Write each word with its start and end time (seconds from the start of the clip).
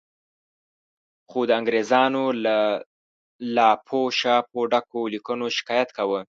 خو 1.29 1.39
د 1.49 1.51
انګریزانو 1.59 2.23
له 2.45 2.57
لاپو 3.55 4.01
شاپو 4.19 4.59
ډکو 4.71 5.01
لیکونو 5.13 5.45
شکایت 5.57 5.89
کاوه. 5.97 6.19